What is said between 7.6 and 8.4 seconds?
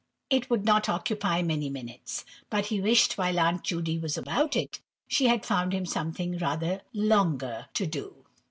to do!